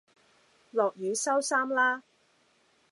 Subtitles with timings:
[0.71, 2.01] 落雨收衫啦